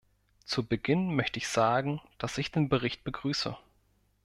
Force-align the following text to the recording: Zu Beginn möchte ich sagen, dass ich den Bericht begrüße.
Zu 0.45 0.65
Beginn 0.65 1.15
möchte 1.15 1.37
ich 1.37 1.47
sagen, 1.47 2.01
dass 2.17 2.39
ich 2.39 2.51
den 2.51 2.69
Bericht 2.69 3.03
begrüße. 3.03 3.55